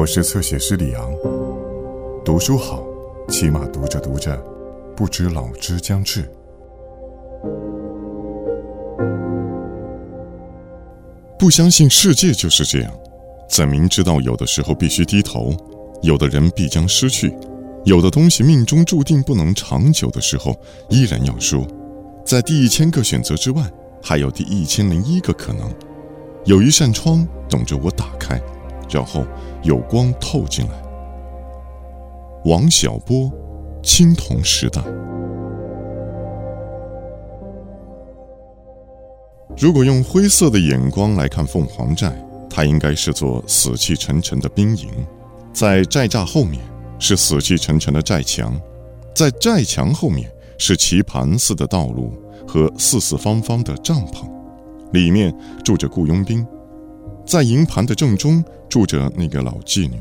[0.00, 1.12] 我是侧写师李昂。
[2.24, 2.82] 读书好，
[3.28, 4.34] 起码读着读着，
[4.96, 6.26] 不知老之将至。
[11.38, 12.90] 不相信世界就是这样，
[13.46, 15.54] 在明知道有的时候必须低头，
[16.00, 17.36] 有的人必将失去，
[17.84, 20.58] 有的东西命中注定不能长久的时候，
[20.88, 21.66] 依然要说，
[22.24, 23.70] 在第一千个选择之外，
[24.02, 25.70] 还有第一千零一个可能。
[26.46, 28.40] 有一扇窗等着我打开，
[28.90, 29.24] 然后
[29.62, 30.72] 有光透进来。
[32.44, 33.30] 王小波，
[33.82, 34.82] 青铜时代。
[39.58, 42.10] 如果用灰色的眼光来看凤凰寨，
[42.48, 44.88] 它应该是座死气沉沉的兵营，
[45.52, 46.60] 在寨栅后面
[46.98, 48.58] 是死气沉沉的寨墙，
[49.14, 52.12] 在寨墙后面是棋盘似的道路
[52.48, 54.28] 和四四方方的帐篷。
[54.92, 55.32] 里面
[55.62, 56.46] 住着雇佣兵，
[57.26, 59.98] 在营盘的正中住着那个老妓女，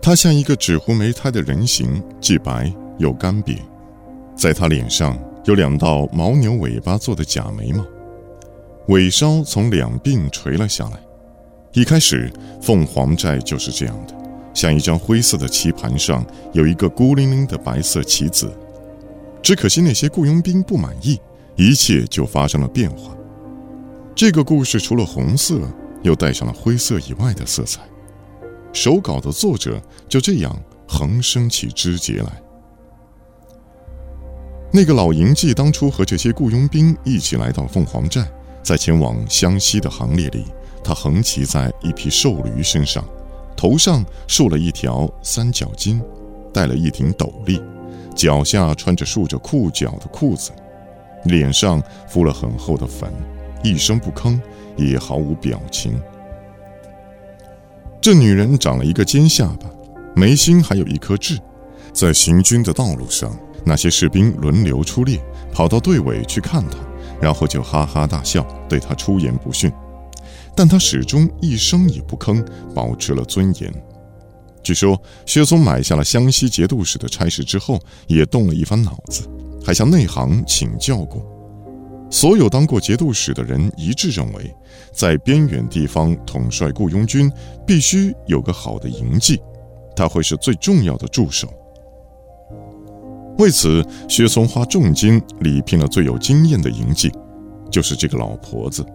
[0.00, 3.58] 她像一个纸糊没胎的人形，既白又干瘪，
[4.36, 7.84] 在她脸上有两道牦牛尾巴做的假眉毛，
[8.88, 11.00] 尾梢从两鬓垂了下来。
[11.72, 14.14] 一开始，凤凰寨就是这样的，
[14.54, 18.48] 像一张灰色的棋盘上有一个孤零零的白色棋子，
[19.42, 21.20] 只可惜那些雇佣兵不满意，
[21.56, 23.12] 一切就发生了变化。
[24.14, 25.60] 这个故事除了红色，
[26.04, 27.80] 又带上了灰色以外的色彩。
[28.72, 32.42] 手稿的作者就这样横生起枝节来。
[34.72, 38.28] 那个老营妓当初和这些雇佣兵一起来到凤凰寨，
[38.62, 40.44] 在前往湘西的行列里，
[40.82, 43.04] 他横骑在一匹瘦驴身上，
[43.56, 46.00] 头上束了一条三角巾，
[46.52, 47.62] 戴了一顶斗笠，
[48.16, 50.50] 脚下穿着束着裤脚的裤子，
[51.26, 53.08] 脸上敷了很厚的粉。
[53.62, 54.38] 一声不吭，
[54.76, 56.00] 也毫无表情。
[58.00, 59.70] 这女人长了一个尖下巴，
[60.14, 61.38] 眉心还有一颗痣。
[61.92, 63.34] 在行军的道路上，
[63.64, 65.18] 那些士兵轮流出列，
[65.52, 66.76] 跑到队尾去看她，
[67.20, 69.72] 然后就哈哈大笑，对她出言不逊。
[70.56, 73.72] 但她始终一声也不吭，保持了尊严。
[74.62, 79.28] 据说薛松买下了湘西节度使的差事之后，也动了一番脑子，
[79.64, 81.24] 还向内行请教过。
[82.10, 84.54] 所有当过节度使的人一致认为，
[84.92, 87.30] 在边远地方统帅雇佣军，
[87.66, 89.40] 必须有个好的营妓，
[89.96, 91.48] 他会是最重要的助手。
[93.38, 97.12] 为此，薛松花重金礼聘了最有经验的营妓，
[97.68, 98.86] 就是这个老婆子。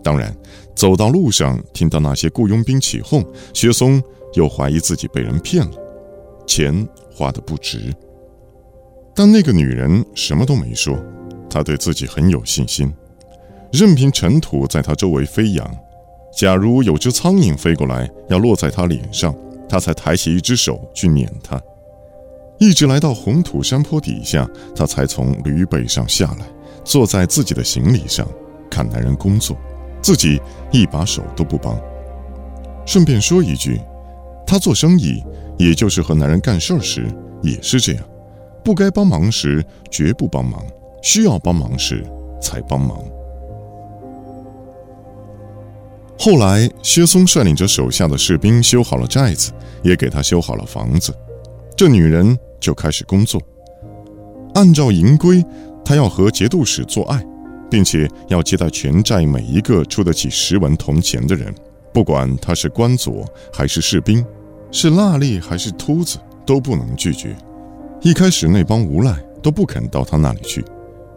[0.00, 0.32] 当然，
[0.76, 4.00] 走到路上听到那些雇佣兵起哄，薛松
[4.34, 5.72] 又怀疑自己被人骗了，
[6.46, 7.92] 钱花的不值。
[9.12, 10.96] 但那个女人什么都没说。
[11.50, 12.92] 他对自己很有信心，
[13.72, 15.78] 任凭尘土在他周围飞扬，
[16.36, 19.34] 假如有只苍蝇飞过来要落在他脸上，
[19.68, 21.60] 他才抬起一只手去撵它。
[22.58, 26.46] 一直来到红土山坡底下，他才从驴背上下来，
[26.84, 28.26] 坐在自己的行李上
[28.68, 29.56] 看男人工作，
[30.02, 30.40] 自己
[30.72, 31.78] 一把手都不帮。
[32.84, 33.80] 顺便说一句，
[34.46, 35.22] 他做生意，
[35.56, 37.06] 也就是和男人干事时
[37.42, 38.04] 也是这样，
[38.64, 40.60] 不该帮忙时绝不帮忙。
[41.02, 42.04] 需要帮忙时
[42.40, 42.98] 才帮忙。
[46.18, 51.14] 后来，薛松率领着手下的士兵修好了寨子，也给他修好了房子。
[51.76, 53.40] 这女人就开始工作。
[54.54, 55.44] 按照营规，
[55.84, 57.24] 她要和节度使做爱，
[57.70, 61.54] 并且要接待全寨每一个出得起十文铜钱的人，
[61.92, 64.26] 不管他是官佐还是士兵，
[64.72, 67.36] 是蜡吏还是秃子，都不能拒绝。
[68.02, 70.64] 一开始，那帮无赖都不肯到他那里去。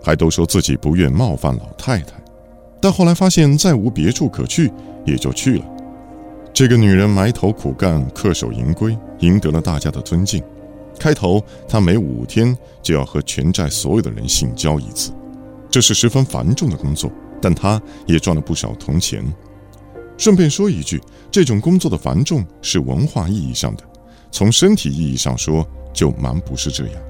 [0.04, 2.14] 还都说自己不愿冒犯老太太，
[2.82, 4.72] 但后来发现再无别处可去，
[5.06, 5.66] 也就去了。
[6.54, 10.44] 这个女人埋头苦干，恪守营规，赢得了大家的尊敬。
[11.00, 15.12] 开头她每五天就要和全寨所有的人性交一次，
[15.70, 19.24] 这是十分繁重的工作，但她也赚了不少铜钱。
[20.18, 21.02] 顺便说一句，
[21.32, 23.84] 这种工作的繁重是文化意义上的，
[24.30, 27.02] 从身体意义上说就蛮不是这样。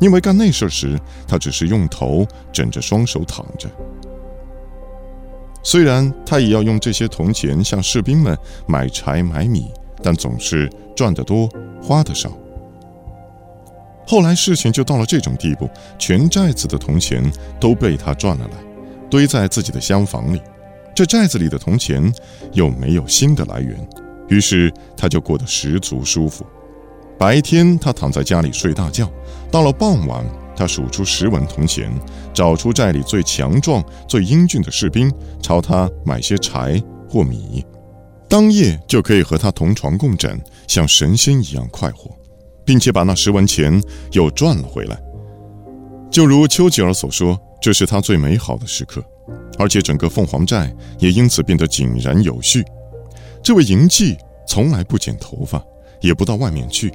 [0.00, 3.68] 因为干那事时，他只是用头枕着双手躺着。
[5.62, 8.36] 虽然他也要用这些铜钱向士兵们
[8.66, 9.70] 买柴买米，
[10.02, 11.48] 但总是赚得多，
[11.82, 12.30] 花的少。
[14.06, 15.68] 后来事情就到了这种地步，
[15.98, 17.22] 全寨子的铜钱
[17.60, 18.56] 都被他赚了来，
[19.10, 20.40] 堆在自己的厢房里。
[20.94, 22.10] 这寨子里的铜钱
[22.52, 23.76] 又没有新的来源，
[24.28, 26.46] 于是他就过得十足舒服。
[27.18, 29.10] 白天他躺在家里睡大觉，
[29.50, 30.24] 到了傍晚，
[30.56, 31.92] 他数出十文铜钱，
[32.32, 35.12] 找出寨里最强壮、最英俊的士兵，
[35.42, 36.80] 朝他买些柴
[37.10, 37.64] 或米。
[38.28, 42.10] 当夜就可以和他同床共枕，像神仙一样快活，
[42.64, 43.82] 并且把那十文钱
[44.12, 44.96] 又赚了回来。
[46.10, 49.02] 就如丘吉尔所说，这是他最美好的时刻，
[49.58, 52.64] 而且整个凤凰寨也因此变得井然有序。
[53.42, 54.16] 这位营妓
[54.46, 55.62] 从来不剪头发，
[56.00, 56.92] 也不到外面去，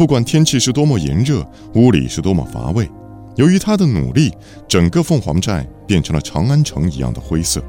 [0.00, 2.90] 不管天气是多么炎热，屋里是多么乏味。
[3.36, 4.32] 由于他的努力，
[4.66, 7.62] 整个凤凰寨变成了长安城一样的灰色。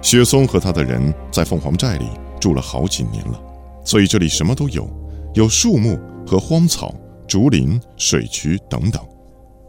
[0.00, 2.06] 雪松和他的人在凤凰寨里
[2.38, 3.42] 住了好几年了，
[3.84, 4.88] 所以这里什么都有：
[5.34, 6.94] 有树木和荒草、
[7.26, 9.02] 竹林、水渠等等；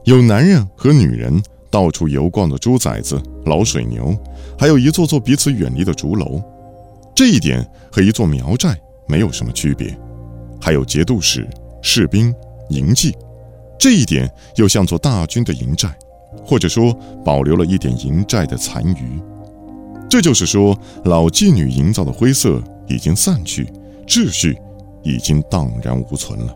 [0.03, 1.41] 有男人和女人
[1.71, 4.15] 到处游逛的猪崽子、老水牛，
[4.59, 6.39] 还有一座座彼此远离的竹楼。
[7.15, 9.97] 这一点和一座苗寨没有什么区别。
[10.61, 11.45] 还有节度使、
[11.83, 12.33] 士兵、
[12.69, 13.13] 营妓。
[13.77, 15.93] 这一点又像做大军的营寨，
[16.43, 19.21] 或者说保留了一点营寨的残余。
[20.09, 23.67] 这就是说，老妓女营造的灰色已经散去，
[24.07, 24.57] 秩序
[25.03, 26.55] 已经荡然无存了。